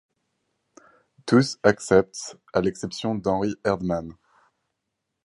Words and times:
Tous 1.27 1.59
acceptent, 1.61 2.35
à 2.53 2.61
l'exception 2.61 3.13
d'Henry 3.13 3.53
Erdmann. 3.63 4.15